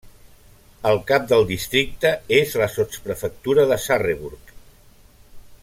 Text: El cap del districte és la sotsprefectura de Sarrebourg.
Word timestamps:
El 0.91 0.95
cap 1.11 1.27
del 1.31 1.45
districte 1.51 2.13
és 2.39 2.57
la 2.63 2.69
sotsprefectura 2.77 3.67
de 3.73 3.79
Sarrebourg. 3.85 4.53